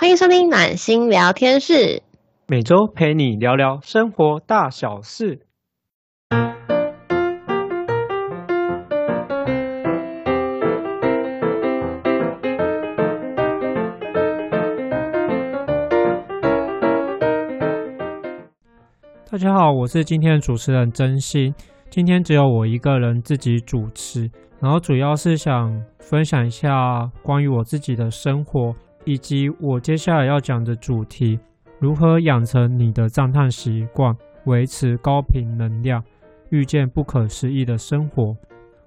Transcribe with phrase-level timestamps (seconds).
[0.00, 2.04] 欢迎收听暖心聊天室，
[2.46, 5.40] 每周陪你聊聊生活大小事。
[19.28, 21.52] 大家好，我是今天的主持人真心。
[21.90, 24.30] 今天只有我一个人自己主持，
[24.60, 28.72] 然后主要是想分享一下关于我自己的生活。
[29.08, 31.40] 以及我接下来要讲的主题：
[31.78, 36.04] 如何养成你的赞叹习惯，维持高频能量，
[36.50, 38.36] 遇见不可思议的生活。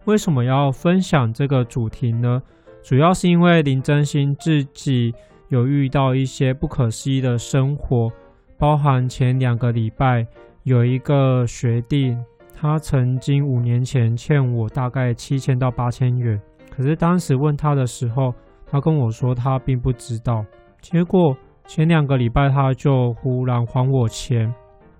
[0.06, 2.40] 为什么要分享这个主题呢？
[2.84, 5.12] 主要是因为林真心自己
[5.50, 8.12] 有遇到一些不可思议的生活，
[8.60, 10.24] 包含前两个礼拜
[10.62, 12.16] 有一个学弟，
[12.54, 18.32] 他曾经五年前欠我大概七千到八千元，可是当时问他的时候。
[18.72, 20.46] 他跟我说他并不知道，
[20.80, 21.36] 结果
[21.68, 24.52] 前两个礼拜他就忽然还我钱，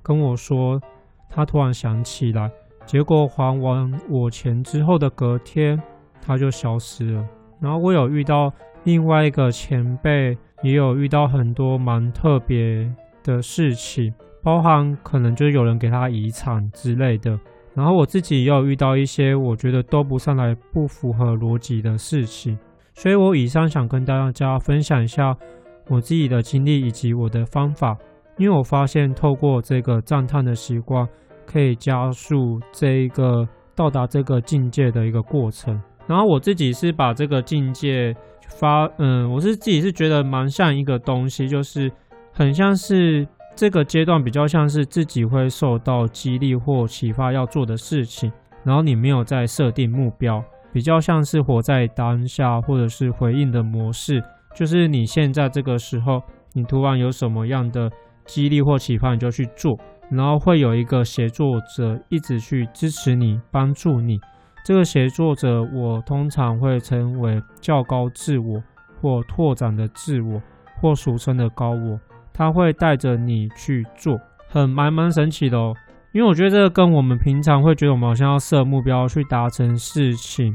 [0.04, 0.78] 跟我说
[1.30, 2.52] 他突然想起来，
[2.86, 5.82] 结果还完我钱之后的隔天
[6.22, 7.26] 他就消失了。
[7.62, 8.52] 然后我有遇到
[8.84, 17.40] 另外一个前辈，也有遇到很多蛮特别的事情，包含可能就有人给他遗产之类的。
[17.74, 22.60] 然后我自己也有遇到一些我觉得都不上来、不符合逻辑的事情。
[22.94, 25.36] 所以我以上想跟大家分享一下
[25.90, 27.98] 我自己的经历以及我的方法，
[28.38, 31.08] 因为我发现透过这个赞叹的习惯，
[31.46, 35.82] 可以加速这一个到达这个境界的一个过程。
[36.08, 38.14] 然后我自己是把这个境界
[38.60, 41.92] 发，嗯，我是自己是觉得蛮像一个东西，就是
[42.34, 48.32] 很像是这个阶段比较像是自己会受到激励或启发要做的事情，
[48.64, 50.44] 然后你没有在设定目标。
[50.74, 54.24] 比较像是活在当下，或者是回应的模式，
[54.56, 56.22] 就是你现在这个时候，
[56.54, 57.90] 你突然有什么样的
[58.26, 59.78] 激励或启发，你就去做，
[60.10, 64.20] 然后会有一个协作者一直去支持你、帮助你。
[64.64, 68.62] 这个协作者，我通常会称为较高自我
[69.02, 70.42] 或拓展的自我，
[70.80, 72.00] 或俗称的高我，
[72.32, 74.18] 他会带着你去做，
[74.48, 75.74] 很蛮蛮神奇的哦。
[76.14, 80.54] 因为我觉得这个跟我们平常会觉得我们好像要设目标去达成事情，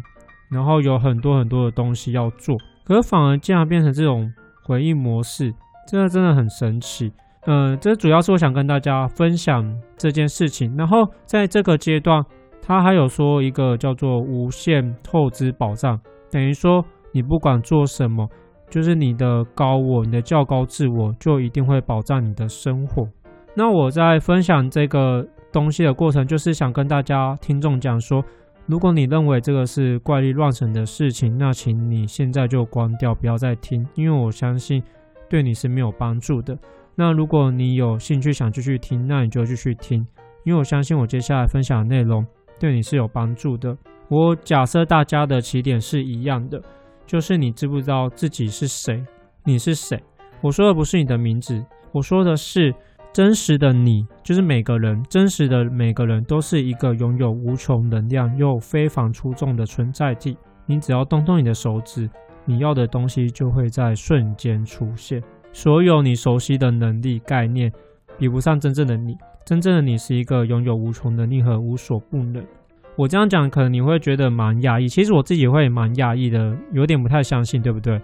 [0.51, 4.31] 然后有很多很多的东西要做，可是反而竟然变成这种
[4.65, 5.55] 回应模式，
[5.89, 7.11] 这个真的很神奇。
[7.47, 9.65] 嗯，这主要是我想跟大家分享
[9.97, 10.77] 这件事情。
[10.77, 12.23] 然后在这个阶段，
[12.61, 15.99] 他还有说一个叫做无限透支保障，
[16.31, 18.29] 等于说你不管做什么，
[18.69, 23.09] 就是你的高我、你的较高自我，就一定会保障你的生活。
[23.55, 25.27] 那我在分享这个。
[25.57, 28.23] 东西的过程就是想跟大家听众讲说，
[28.67, 34.83] 如果你认为这个是怪力乱神的事情，那请你现在就关掉，不要再听，因为我相信
[35.31, 36.55] 对你是没有帮助的。
[36.95, 40.07] 那如果你有兴趣想继续听，那你就继续听，
[40.45, 42.23] 因为我相信我接下来分享的内容
[42.61, 43.75] 对你是有帮助的。
[44.11, 46.61] 我假设大家的起点是一样的，
[47.07, 49.03] 就是你知不知道自己是谁？
[49.43, 49.99] 你是谁？
[50.43, 52.75] 我说的不是你的名字，我说的是。
[53.17, 60.37] 真实的你就是每个人，真实的每个人都是一个拥有无穷能量又非常出众的存在体。
[60.67, 62.11] 你只要动动你的手指，
[62.45, 65.23] 你要的东西就会在瞬间出现。
[65.51, 67.73] 所有你熟悉的能力概念，
[68.19, 69.17] 比不上真正的你。
[69.47, 72.45] 真正的你是一个拥有无穷能力和无所不能。
[72.99, 74.87] 我这样讲，可能你会觉得蛮压抑。
[74.87, 77.99] 其实我自己会蛮压抑的，有点不太相信，对不对？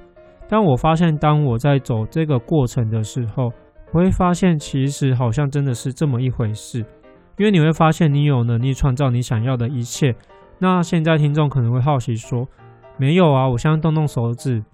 [0.49, 3.53] 但我发现，当我在走这个过程的时候，
[3.93, 6.79] 我会发现，其实好像真的是这么一回事，
[7.37, 10.17] 因为你会发现你有能力创造你想要的一切。
[10.59, 12.49] 那现在听众可能会好奇说
[12.97, 14.65] ：“没有啊，我现在动动手指，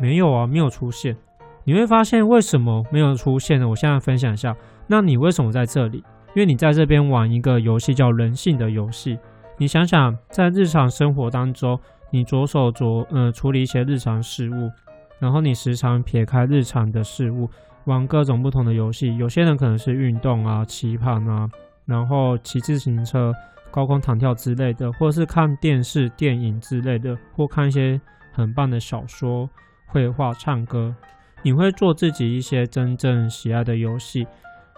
[0.00, 1.16] 没有啊，没有出现。”
[1.64, 3.68] 你会发现为什么没有出现呢？
[3.68, 4.56] 我现在分享一下。
[4.86, 5.98] 那你为什么在这里？
[6.34, 9.18] 因为你在这边玩一个游戏叫人性的游戏。
[9.56, 11.78] 你想想，在日常生活当中，
[12.10, 14.70] 你着手着呃处理一些日常事务，
[15.18, 17.50] 然后你时常撇开日常的事物。
[17.88, 21.48] 玩各种不同的游戏，有些人可能是运动啊、棋盘啊，
[21.86, 23.32] 然后骑自行车、
[23.70, 27.98] 高空弹跳之类的，或者是看电视、电影之类的，或看一些
[28.30, 29.48] 很棒的小说、
[29.86, 30.94] 绘画、唱歌。
[31.42, 34.26] 你会做自己一些真正喜爱的游戏，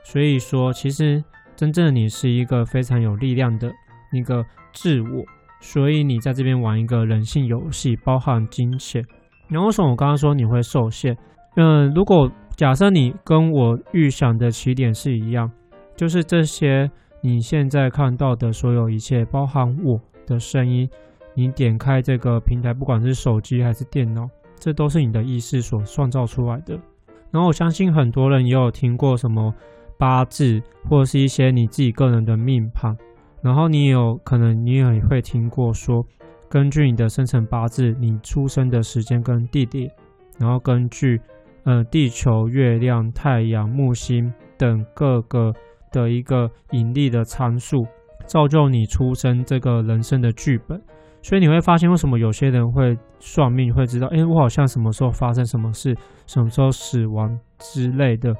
[0.05, 1.23] 所以说，其实
[1.57, 3.73] 真正的你是一个非常有力量的
[4.13, 5.25] 一个自我。
[5.61, 9.05] 所以你在这边玩一个人性游戏，包含金钱。
[9.49, 11.17] 然后为什么我刚刚说你会受限？
[11.57, 15.51] 嗯，如果假设你跟我预想的起点是一样，
[15.97, 20.89] 就是这些你现在看到的所有一切，包含我的声音，
[21.35, 26.79] 你点开这个平台，不管是手机还是电脑，这都是你的意识所创造出来的。
[27.31, 29.55] 然后我相信很多人也有听过什么
[29.99, 32.97] 八字，或者是一些你自己个人的命盘。
[33.43, 36.05] 然后你有可能你也会听过说，
[36.49, 39.91] 根据你的生辰八字，你出生的时间跟地点，
[40.39, 41.21] 然后根据
[41.65, 45.53] 呃地球、月亮、太阳、木星等各个
[45.93, 47.87] 的一个引力的参数，
[48.27, 50.81] 造就你出生这个人生的剧本。
[51.23, 55.95] 所以你会发现，为什么有些人会算命，会知道，哎，我好像什么时候发生什么事，
[56.27, 58.35] 什么时候死亡之类的，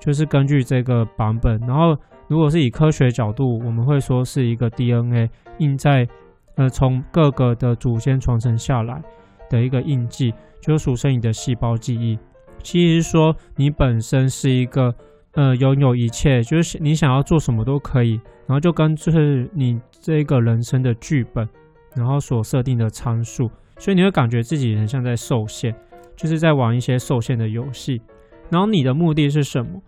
[0.00, 1.60] 就是根据这个版本。
[1.66, 1.94] 然后，
[2.28, 5.28] 如果是以科学角度，我们会说是一个 DNA
[5.58, 6.08] 印在，
[6.56, 9.02] 呃，从各个的祖先传承下来
[9.50, 10.32] 的一个印记，
[10.62, 12.18] 就属生你的细胞记忆。
[12.62, 14.94] 其实说你本身是一个，
[15.32, 21.48] 呃，拥有一切，就是你想要做什么都可以，然后就跟就是你这个人生的剧本。
[21.94, 25.74] 然后所设定的参数，所以你会感觉自己很像在受限，
[26.16, 28.00] 就是在玩一些受限的游戏。
[28.48, 29.78] 然后你的目的是什么？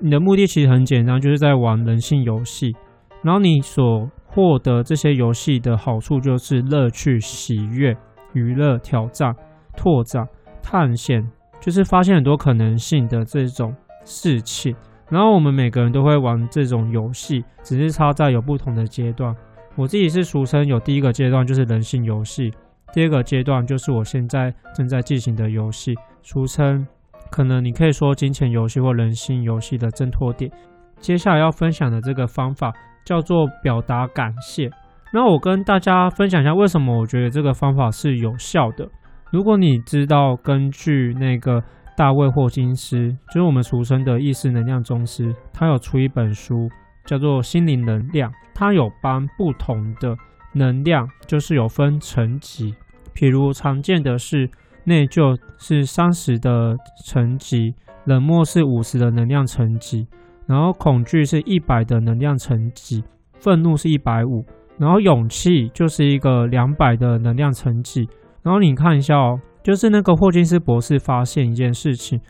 [0.00, 2.74] 你的目的其实很简单，就是在玩人性游戏。
[3.22, 7.96] 然后你所获得这些游戏的好处就是乐趣、喜悦、
[8.32, 9.32] 娱乐、挑战、
[9.76, 10.26] 拓展、
[10.60, 11.24] 探险，
[11.62, 13.74] 就是发现很多可能性的这种
[14.04, 14.76] 事情。
[15.08, 19.34] 然后我们每个人都会玩这种游戏，只是差在有不同的阶段。
[19.76, 22.52] 我自己是俗称有第一个阶段就是人性游戏，
[22.92, 26.86] 第二个阶段就是我现在正在进行的游戏，俗称
[27.30, 30.50] 可能你可以说金钱游戏或人性游戏的挣脱点。
[30.98, 32.72] 接下来要分享的这个方法
[33.04, 34.70] 叫做表达感谢。
[35.12, 38.88] 那我跟大家分享一下为什么我觉得这个方法是有效的。
[39.32, 41.60] 如果你知道根据那个
[41.96, 46.68] 大卫霍金斯，就是我们俗称的意识能量宗师，他有出一本书。
[47.04, 50.16] 叫做心灵能量，它有帮不同的
[50.54, 52.72] 能量，就是有分层级。
[53.12, 54.48] 譬如常见的是
[54.84, 57.74] 内疚是三十的层级，
[58.04, 60.06] 冷漠是五十的能量层级，
[60.46, 63.02] 然后恐惧是一百的能量层级，
[63.34, 64.44] 愤怒是一百五，
[64.78, 68.08] 然后勇气就是一个两百的能量层级。
[68.42, 72.20] 然后你看一下哦，就是那个霍金斯博士发现一件事情，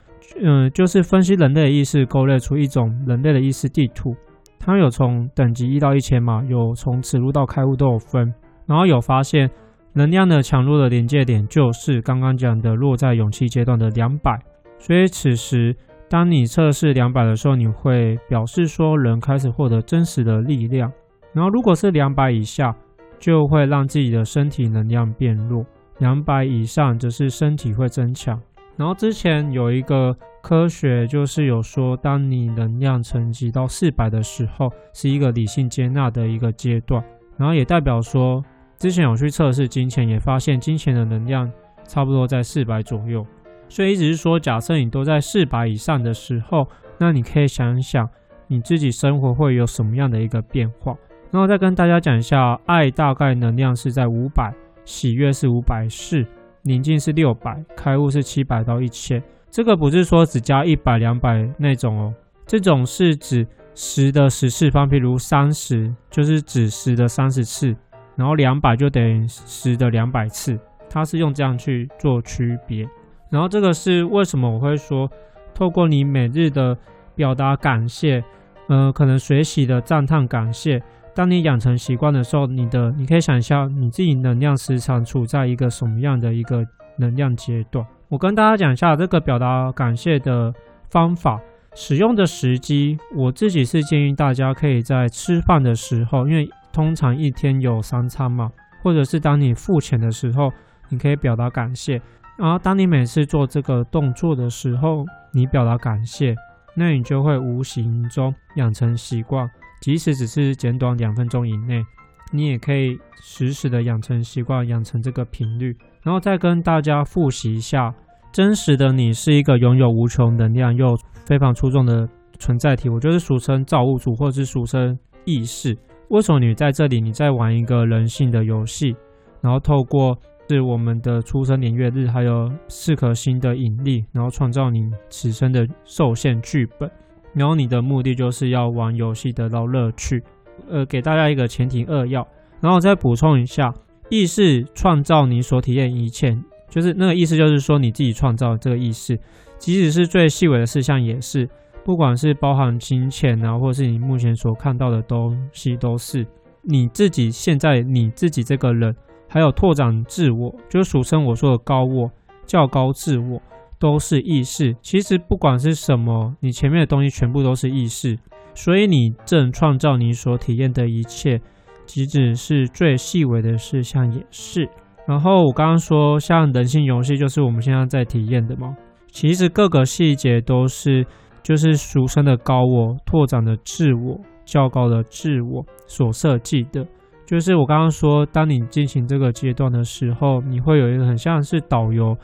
[0.43, 4.15] 嗯，就是分析人类的意识，勾勒出一种人类的意识地图。
[4.59, 8.33] 它有从等级一到一千嘛，有从此路到开悟都有分，
[8.67, 9.51] 然后有发现
[9.95, 14.39] 能量的强弱的临界点就是刚刚讲的落在勇气阶段的两百，
[14.79, 15.75] 所以此时
[16.09, 20.93] 当你测试两百的时候，你会表示说人开始获得真实的力量，
[21.33, 22.73] 然后如果是两百以下，
[23.19, 25.65] 就会让自己的身体能量变弱，
[26.03, 28.39] 两百以上则是身体会增强。
[28.77, 37.01] 然后之前有一个科学，就是有说，当你能量层级到四百的时候，是一个理性接纳的一个阶段。
[37.37, 38.45] 然后也代表说，
[38.79, 41.49] 之前有去测试金钱，也发现金钱的能量
[41.87, 43.25] 差不多在四百左右。
[43.69, 46.67] 所以一直是说，假设你都在四百以上的时候，
[46.99, 48.11] 那你可以想一想
[48.49, 50.97] 你自己生活会有什么样的一个变化。
[51.31, 54.53] 然后再跟大家讲一下，爱大概能量是在五百，
[54.85, 56.25] 喜悦是五百四。
[56.65, 59.21] 宁静是六百，开悟是七百到一千。
[59.51, 62.15] 这个不是说只加一百、两百那种哦，
[62.47, 63.45] 这种是指
[63.75, 67.75] 十的十次方，譬如三十就是指十的三十次，
[68.15, 70.57] 然后两百就等于十的两百次，
[70.89, 72.87] 它是用这样去做区别。
[73.29, 75.11] 然后这个是为什么我会说，
[75.53, 76.79] 透过你每日的
[77.17, 78.23] 表达感谢，
[78.69, 80.81] 呃，可能随喜的赞叹感谢。
[81.15, 86.65] 当你养成习惯的时候，你的你可以想象你自己能量时常处在一个什么样的一个
[86.97, 87.87] 能量阶段。
[88.09, 90.53] 我跟大家讲一下这个表达感谢的
[90.91, 91.41] 方法，
[91.75, 98.51] 使用的时机，我自己是建议大家可以在吃饭的时候，因为通常一天有三餐嘛，
[98.83, 100.51] 或者是当你付钱的时候，
[100.89, 102.01] 你可以表达感谢。
[102.39, 106.35] 然后当你每次做这个动作的时候，你表达感谢，
[106.75, 109.49] 那你就会无形中养成习惯。
[109.83, 111.85] 即使只是简短两分钟以内，
[112.33, 117.93] 你也可以实时的养成习惯，养成这个频率，然后再跟大家复习一下：
[118.33, 120.97] 真实的你是一个拥有无穷能量又
[121.27, 122.09] 非常出众的
[122.39, 125.77] 存在体，我就是俗称造物主，或者是俗称意识。
[126.11, 127.01] 为什么你在这里？
[127.01, 128.95] 你在玩一个人性的游戏，
[129.41, 130.17] 然后透过
[130.49, 136.89] 是我们的出生年月日，还有四颗星的引力，然后创造你此生的受限剧本。
[137.35, 140.23] 然后你的目的就是要玩游戏得到乐趣，
[140.69, 142.27] 呃，给大家一个前提扼要，
[142.61, 143.73] 然后再补充一下，
[144.09, 146.37] 意识创造你所体验一切，
[146.69, 149.19] 就是那个意思，就是说你自己创造这个意识，
[149.59, 151.49] 即使是最细微的事项也是，
[151.85, 156.27] 不管是包含金钱啊，或是你目前所看到的东西，都是。
[156.65, 158.95] 你自己现在你自己这个人，
[159.29, 162.09] 还有拓展自我，就是俗称我说的高我、
[162.47, 163.43] 较高自我。
[163.83, 164.77] 都是意识。
[164.81, 168.17] 其实不管是什么，你前面的东西全部都是意识。
[168.55, 171.41] 所以你正创造你所体验的一切，
[171.85, 174.69] 即使是最细微的事项也是。
[175.09, 178.77] 然后我刚刚说，像人性游戏就是我们现在在体验的嘛。
[179.09, 181.05] 其实各个细节都是，
[181.43, 186.87] 就是俗称的高我拓展的自我、较高的自我所设计的。
[187.27, 192.15] 就是我刚刚说，当你进行这个阶段的时候，你会有一个很像是导游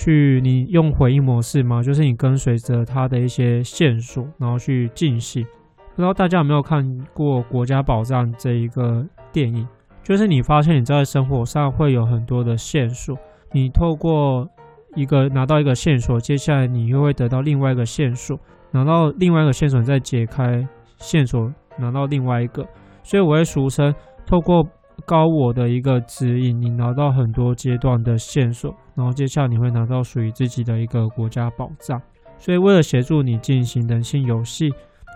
[0.00, 5.44] 去，你用回应模式嘛，就是你跟随着他的一些线索，然后去进行。
[5.96, 9.66] 不知道大家有没有看过《国家宝藏》这一个电影？
[10.04, 13.18] 就是你发现你在生活上会有很多的线索，
[13.52, 14.48] 你透过
[14.94, 18.38] 一个拿到一个线索，接下来你又会得到另外一个线索，
[18.70, 20.64] 拿到另外一个线索再解开
[20.98, 22.64] 线索，拿到另外一个。
[23.02, 23.92] 所以我会俗称
[24.24, 24.64] 透过
[25.06, 32.00] 高我的一个指引，你拿到很多阶段的线索，然后接下来你会拿到属于自己的一个国家宝藏。
[32.38, 34.70] 所以为了协助你进行人性游戏，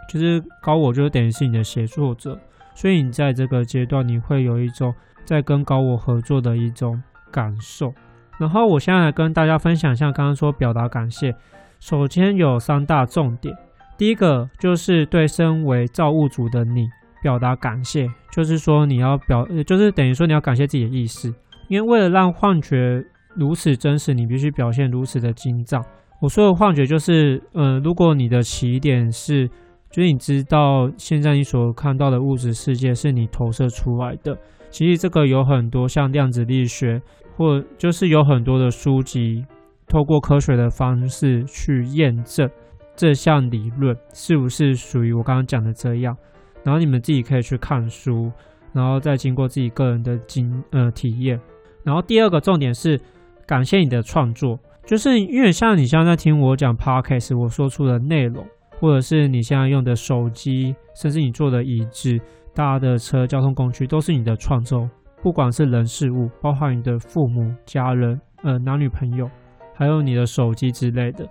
[0.08, 2.38] 就是高我就等于是你的协作者。
[2.74, 7.92] 所以你在这个阶段，你会有一种在跟高我合作的一种感受。
[8.38, 11.34] 然后我现在来跟大家分享一下，刚刚说表达感谢，
[11.78, 13.54] 首先有三大重点。
[13.98, 16.88] 第一个就是对身为造物主的你
[17.22, 21.32] 表达感谢，就是说你要表，就是等于说你要感谢自己的意识，
[21.68, 23.02] 因为为了让幻觉
[23.36, 25.80] 如此真实，你必须表现如此的精湛。
[26.20, 29.48] 我说的幻觉就是，呃，如果你的起点是。
[29.94, 34.34] 就是你知道，现在你所看到的物质世界是你投射出来的。
[34.70, 36.98] 其实这个有很多像量子力学，
[37.36, 39.44] 或就是有很多的书籍，
[39.86, 42.48] 透过科学的方式去验证
[42.96, 46.16] 这项理论是不是属于我刚刚讲的这样。
[46.64, 48.30] 然后你们自己可以去看书，
[48.72, 51.40] 然后再经过自己个人的经呃体验。
[51.84, 53.00] 然后第二个重点是
[53.46, 58.46] 感谢你的创作，就是因为像你现在在听我讲 podcast，我说出的内容。
[58.80, 62.18] 或者是你现在用的手机，甚至你坐的椅子、
[62.52, 64.90] 搭的车、交通工具，都是你的创作。
[65.22, 69.30] 不管是人事物，包含你的父母、家人、呃男女朋友，
[69.72, 71.24] 还有你的手机之类的，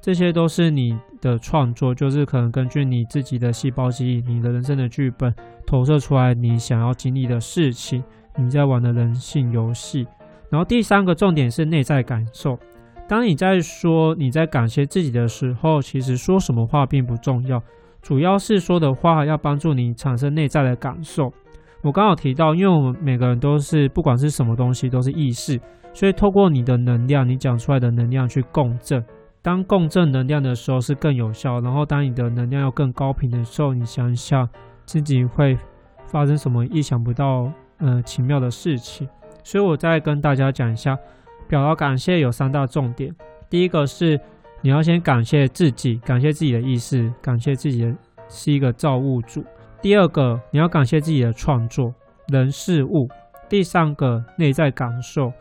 [0.00, 1.94] 这些都是你的创作。
[1.94, 5.34] 就是可能根据你自己的细胞记忆、你的人生的剧本，
[5.66, 8.02] 投射出来你想要经历的事情，
[8.36, 10.06] 你在玩的人性游戏。
[10.48, 12.56] 然后第三个重点是内在感受。
[13.08, 17.62] 当你在说你在感谢自己的时候，其实说什么话并不重要，
[18.02, 21.32] 主要是说的话要帮助你产生内在的感受。
[21.82, 25.60] 我刚好提到，因为我们每个人都是不管是什么东西都是意识，
[25.92, 29.04] 所以透过你的能量，你讲出来的能量去共振。
[29.46, 31.60] 当共振能量的时候是更有效。
[31.60, 34.48] 然后当你的能量要更高频的时候，你想一下
[34.84, 35.56] 自己会
[36.08, 37.48] 发生什么意想不到、
[37.78, 39.08] 呃奇妙的事情。
[39.44, 40.98] 所以我再跟大家讲一下。
[41.46, 43.14] 表达感谢有三大重点，
[43.48, 44.20] 第一个是
[44.62, 47.94] 你要先感谢自己，感谢自己的意识，感谢自己的
[48.28, 49.44] 是一个造物主。
[49.80, 51.94] 第二个你要感谢自己的创作
[52.32, 53.08] 人事物。
[53.48, 55.32] 第三个内在感受，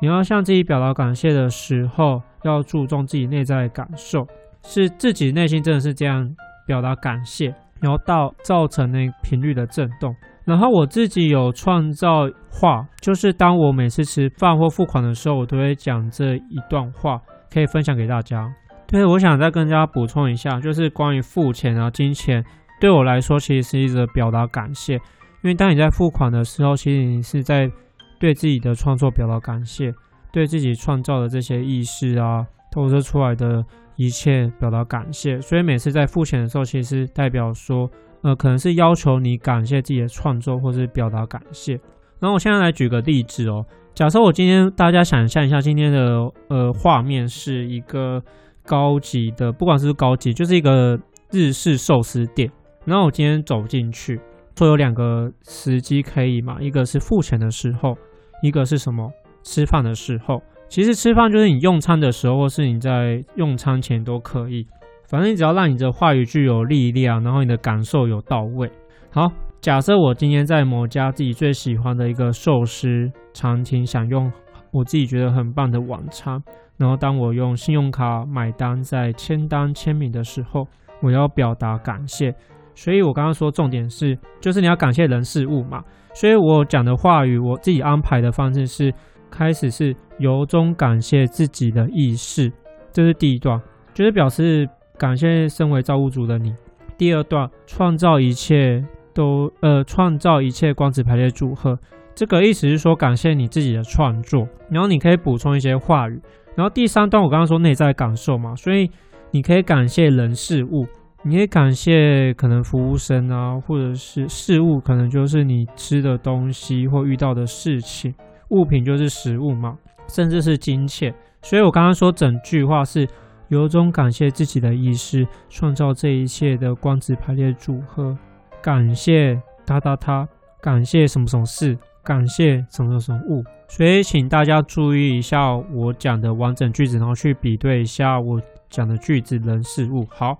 [0.00, 4.26] 你要向自己表达感谢的时候，要注重自己内在的感受，
[4.62, 6.28] 是自己内心真的是这样
[6.66, 10.14] 表达感谢，然后到造成那频率的震动。
[10.44, 17.20] 然后我自己有创造话，就是当我每次吃饭或付款的时候，我都会讲这一段话，
[17.52, 18.52] 可以分享给大家。
[18.88, 22.44] 对，我想再跟大家补充一下，就是关于付钱啊，金钱
[22.80, 25.00] 对我来说其实是一直表达感谢，因
[25.44, 27.70] 为当你在付款的时候，其实你是在
[28.18, 29.92] 对自己的创作表达感谢，
[30.32, 33.64] 对自己创造的这些意识啊，投射出来的
[33.96, 35.40] 一切表达感谢。
[35.40, 37.90] 所以每次在付钱的时候，其实代表说。
[38.22, 41.72] 呃，可能是要求你感谢自己的创作，或是表达感谢。
[42.18, 43.64] 然后我现在来举个例子哦。
[43.94, 48.22] 假设我今天大家想象一下，今天的呃画面是一个
[48.66, 52.52] 高级的，不管是高级，就是一个日式寿司店。
[52.84, 54.20] 然后我今天走进去，
[54.54, 56.58] 说有两个时机可以嘛？
[56.60, 57.96] 一个是付钱的时候，
[58.42, 59.10] 一个是什么？
[59.42, 60.42] 吃饭的时候。
[60.68, 64.66] 其实吃饭就是你用餐的时候，或是你在用餐前都可以。
[65.08, 68.70] 反正你只要让你的话语具有力量，然后你的感受有到位。
[69.10, 74.30] 好，假设我今天在某家自己最喜欢的一个寿司餐厅享用
[74.70, 76.40] 我自己觉得很棒的晚餐，
[76.76, 80.68] 然后当我用信用卡买单在签单签名的时候，
[81.02, 82.32] 我要表达感谢。
[82.76, 85.82] 所以我刚刚说重点是，就是你要感谢人事物嘛。
[86.14, 88.94] 所以我讲的话语，我自己安排的方式是，
[89.30, 92.52] 开始是由衷感谢自己的意识，
[92.92, 93.60] 这是第一段，
[93.94, 94.68] 就是表示。
[94.98, 96.54] 感谢身为造物主的你。
[96.98, 98.84] 第二段，创造一切
[99.14, 101.78] 都呃，创造一切光子排列组合。
[102.14, 104.46] 这个意思是说，感谢你自己的创作。
[104.68, 106.20] 然后你可以补充一些话语。
[106.54, 108.90] 然后第三段我刚刚说内在感受嘛，所以
[109.30, 110.86] 你可以感谢人事物，
[111.22, 118.14] 你可以感谢可能服务生啊，或者是事物，可能就是你吃的东西或遇到的事情，
[118.50, 119.76] 物品就是食物嘛，
[120.06, 121.14] 甚至是金钱。
[121.42, 123.08] 所以我刚刚说整句话是
[123.48, 128.16] 由衷感谢自己的意识创造这一切的光子排列组合，
[128.62, 130.28] 感谢他他他，
[130.60, 133.42] 感谢什么什么事，感谢什么什么物。
[133.68, 140.06] 所以请大家注意一下我讲的完整句子，然后去比对一下我讲的句子人事物。
[140.10, 140.36] 好，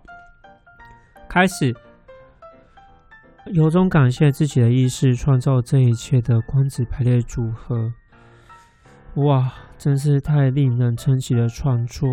[1.29, 1.75] 开始，
[3.52, 7.93] 由衷感谢自己的意识创造这一切的光子排列组合。
[9.17, 9.52] 哇！
[9.76, 12.07] 真是太令人称奇的创作！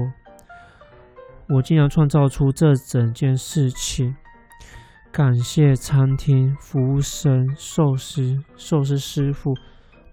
[1.49, 4.15] 我竟然创造出这整件事情，
[5.11, 9.53] 感谢餐厅服务生、寿司寿司师傅，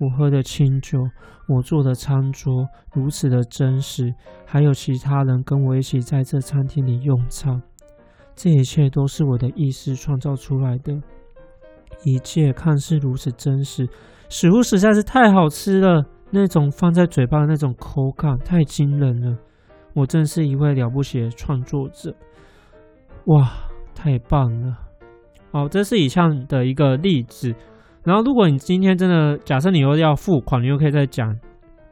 [0.01, 0.99] 我喝的清酒，
[1.47, 4.13] 我做的餐桌如此的真实，
[4.45, 7.63] 还有其他人跟我一起在这餐厅里用餐，
[8.35, 11.01] 这一切都是我的意识创造出来的，
[12.03, 13.89] 一切看似如此真实，
[14.29, 16.05] 食物实在是太好吃了。
[16.35, 19.39] 那种放在嘴巴的那种口感太惊人了，
[19.95, 22.13] 我真是一位了不起的创作者，
[23.27, 23.49] 哇，
[23.95, 24.77] 太棒了！
[25.53, 27.55] 好，这是以上的一个例子。
[28.03, 31.39] 然后，如果你今天真的假设你又要付款，你又可以再讲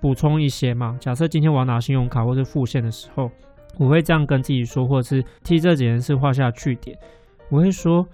[0.01, 0.97] 补充一些嘛？
[0.99, 3.31] 假设今天我要拿信用卡或是付现的时候，
[3.79, 6.99] 我会这样跟自己说，或者是替这几件事画下句点。
[7.49, 8.05] 我会说，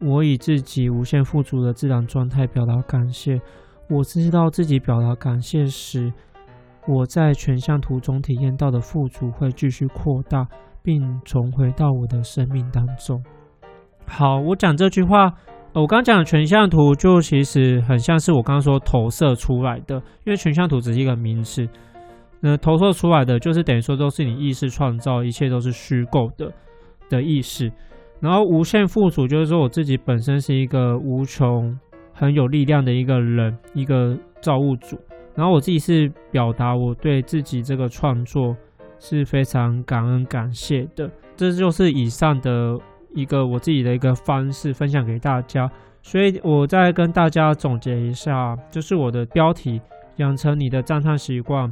[0.00, 3.40] 我以自己无限富足的自然状态表达感谢。
[3.88, 6.12] 我知道自己表达感谢时，
[6.88, 10.46] 我在全像图中体验到的富足会继续扩大，
[10.82, 13.22] 并重回到我的生命当中。
[14.06, 15.32] 好，我讲这句话，
[15.72, 21.68] 我刚讲的全像图就其实很像是我刚刚说投射出来的，因为全像图只是一个名词，
[22.40, 26.52] 那投射出来的就是等于说都是你意识创造，一切都是虚构的
[27.08, 27.72] 的意识。
[28.18, 31.78] 然后无限富足就是说我自己本身是一个无穷。
[32.18, 34.98] 很有力量的一个人，一个造物主。
[35.34, 38.56] 然后我自己是表达我对自己这个创作
[38.98, 41.10] 是非常感恩感谢的。
[41.36, 42.78] 这就是以上的
[43.14, 45.70] 一个我自己的一个方式分享给大家。
[46.02, 49.78] 所以我再跟大家总结一下，就是我的标题：
[50.16, 51.70] 养成你的赞叹习惯，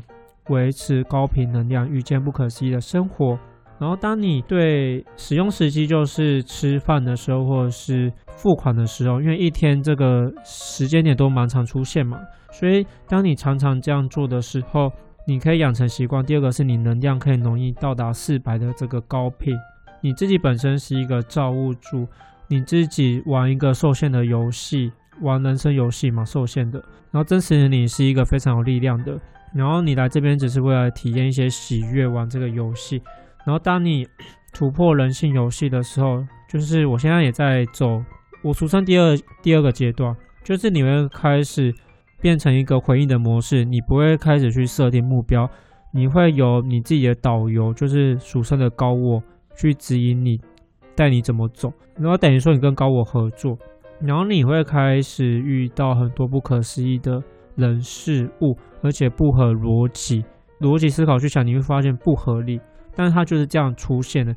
[0.50, 3.38] 维持高频能量，遇见不可思议的生活。
[3.78, 12.18] 然后，当你对使用时机就是吃饭的时候，或者是付款的时候，因为一天这个时间点都蛮常出现嘛，
[12.52, 14.90] 所以当你常常这样做的时候，
[15.26, 16.24] 你可以养成习惯。
[16.24, 19.56] 第二个是你能量可以容易到达四百的这个高频。
[20.00, 22.06] 你自己本身是一个造物主，
[22.46, 26.78] 你自己玩一个受限的游戏，玩人生游戏嘛，受限的。
[27.10, 29.18] 然后真实的你是一个非常有力量的，
[29.52, 33.02] 然后你来这边只是为了体验一些喜悦，玩这个游戏。
[33.44, 34.06] 然后，当你
[34.52, 38.02] 突破人性游戏的时候，就是我现在也在走
[38.42, 41.74] 我俗称第二第二个阶段，就是你会开始
[42.20, 45.48] 变成一个回应的模式，你不会开始去设定目标，
[45.92, 49.22] 你会有你自己的导游，就是俗称的高我
[49.56, 50.40] 去指引你，
[50.94, 51.72] 带你怎么走。
[51.96, 53.58] 然后等于说你跟高我合作，
[54.00, 57.22] 然后你会开始遇到很多不可思议的
[57.56, 60.24] 人事物，而且不合逻辑，
[60.60, 62.60] 逻辑思考去想，你会发现不合理。
[62.94, 64.34] 但是它就是这样出现的，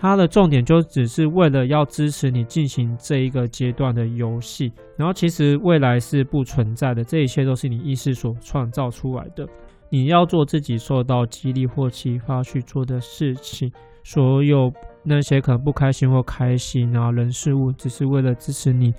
[0.00, 9.46] 它的重点就只是为了要支持你进行这一个阶段的游戏，然后其实未来是不存在的，这一切都是你意识所创造出来的。
[9.90, 13.72] 你要做自己受到激励或启发去做的事情，
[14.04, 18.92] 所有那些可能不开心或开心啊人事物，只是为了支持你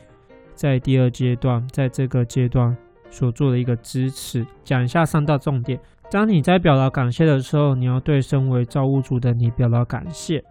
[0.55, 2.75] 在第二阶段，在这个阶段
[3.11, 4.45] 所做的一个支持。
[4.63, 5.79] 讲一下三大重点。
[6.11, 10.43] 当你在表达感谢的时候，你要对身为造物主的你表达感谢。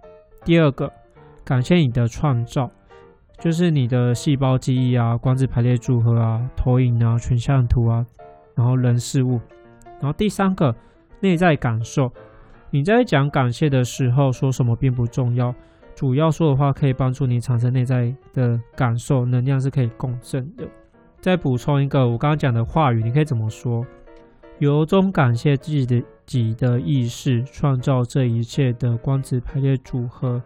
[0.45, 0.89] 第二个，
[1.45, 2.71] 感谢你的创造，
[3.39, 8.07] 就是你的细胞记忆啊、光子排列组合啊、投影啊、全像图啊，
[8.55, 9.41] 然后人事物。
[10.01, 10.73] 然后第三个，
[11.19, 12.09] 内在感受。
[12.71, 15.53] 你在讲感谢的时候说什么并不重要，
[15.97, 20.65] 主要说的话可以帮助你产生内在的感受，能量是可以共振的。
[21.21, 23.85] 再补充一个我刚刚讲的话语，你可以怎么说？
[24.59, 30.43] 由衷感谢自己的己的意识创造这一切的光子排列组合，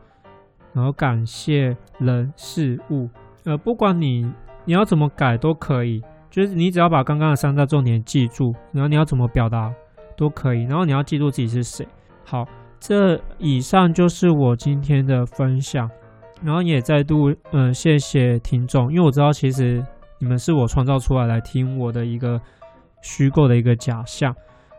[0.75, 3.09] 然后感谢人事物。
[3.45, 4.31] 呃，不管你
[4.67, 9.73] 你要怎么改都可以，就是你只要把刚刚的三大重点记住，然后你要怎么表达
[10.17, 11.89] 都可以，然后你要记住自己是谁。
[12.23, 12.47] 好，
[12.79, 15.91] 这以上就是我今天的分享，
[16.43, 19.83] 然后也再度嗯谢谢听众，因为我知道其实
[20.19, 22.39] 你们是我创造出来来听我的一个。
[23.03, 24.35] 虚构的一个假象，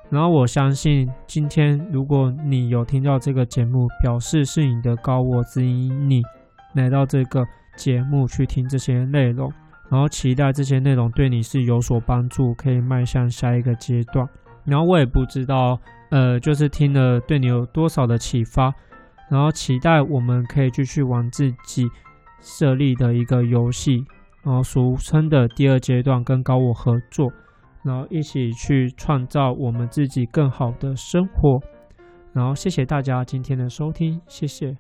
[0.10, 6.24] 然后我相信，今天如果你有听到这个节目，表示是你的高我指引你
[6.74, 9.52] 来到这个节目去听这些内容，
[9.90, 14.28] 然后期待这些内容对你是有所帮助，可以迈向下一个阶段。
[14.66, 15.78] 然后我也不知道，
[16.10, 18.74] 呃，就是听了对你有多少的启发，
[19.30, 21.90] 然后期待我们可以继续玩自己
[22.40, 24.06] 设立的一个游戏，
[24.42, 27.32] 然后俗称的第二阶段跟高我合作。
[27.84, 31.60] 然后一起去创造我们自己更好的生活。
[32.34, 34.76] 然后谢谢大家今天的收听，谢谢。